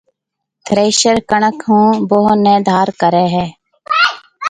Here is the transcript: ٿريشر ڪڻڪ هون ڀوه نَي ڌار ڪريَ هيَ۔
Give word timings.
ٿريشر 0.65 1.15
ڪڻڪ 1.31 1.57
هون 1.67 1.87
ڀوه 2.09 2.31
نَي 2.43 2.55
ڌار 2.67 2.87
ڪريَ 3.01 3.25
هيَ۔ 3.35 3.45